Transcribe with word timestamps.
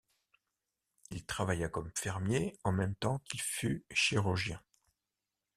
Il 1.11 1.23
travailla 1.27 1.69
comme 1.69 1.91
fermier 1.93 2.57
en 2.63 2.71
même 2.71 2.95
temps 2.95 3.19
qu'il 3.19 3.39
fut 3.39 3.85
chirurgien. 3.93 4.59